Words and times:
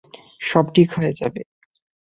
সব 0.41 0.65
ঠিক 0.75 0.89
হয়ে 0.97 1.11
যাবে! 1.19 1.41